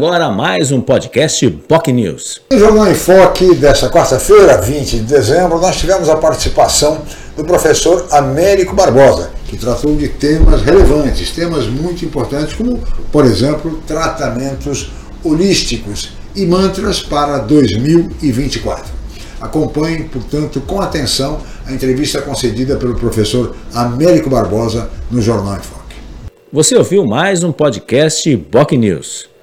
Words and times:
Agora 0.00 0.30
mais 0.30 0.70
um 0.70 0.80
podcast 0.80 1.50
POC 1.50 1.92
News. 1.92 2.40
No 2.52 2.56
Jornal 2.56 2.88
em 2.88 2.94
Foque 2.94 3.52
desta 3.56 3.90
quarta-feira, 3.90 4.60
20 4.60 4.98
de 4.98 5.02
dezembro, 5.02 5.58
nós 5.58 5.76
tivemos 5.76 6.08
a 6.08 6.14
participação 6.14 7.02
do 7.36 7.44
professor 7.44 8.06
Américo 8.12 8.76
Barbosa, 8.76 9.32
que 9.48 9.56
tratou 9.56 9.96
de 9.96 10.08
temas 10.08 10.62
relevantes, 10.62 11.32
temas 11.32 11.66
muito 11.66 12.04
importantes, 12.04 12.54
como, 12.54 12.78
por 13.10 13.24
exemplo, 13.24 13.82
tratamentos 13.88 14.88
holísticos 15.24 16.10
e 16.36 16.46
mantras 16.46 17.00
para 17.00 17.38
2024. 17.38 18.84
Acompanhe, 19.40 20.04
portanto, 20.04 20.60
com 20.60 20.80
atenção 20.80 21.40
a 21.66 21.72
entrevista 21.72 22.22
concedida 22.22 22.76
pelo 22.76 22.94
professor 22.94 23.56
Américo 23.74 24.30
Barbosa 24.30 24.88
no 25.10 25.20
Jornal 25.20 25.56
em 25.56 25.60
Foque. 25.60 25.96
Você 26.52 26.76
ouviu 26.76 27.04
mais 27.04 27.42
um 27.42 27.50
podcast 27.50 28.36
POC 28.36 28.76
News. 28.76 29.37